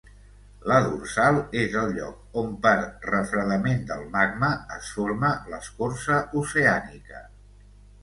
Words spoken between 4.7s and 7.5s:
es forma l'escorça oceànica.